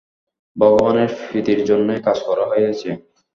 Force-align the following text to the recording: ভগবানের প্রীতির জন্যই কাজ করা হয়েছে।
ভগবানের 0.55 1.09
প্রীতির 1.21 1.59
জন্যই 1.69 1.99
কাজ 2.07 2.17
করা 2.27 2.43
হয়েছে। 2.51 2.89